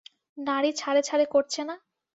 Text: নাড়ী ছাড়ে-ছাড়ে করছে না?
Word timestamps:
নাড়ী 0.37 0.71
ছাড়ে-ছাড়ে 0.79 1.25
করছে 1.33 1.61
না? 1.63 1.75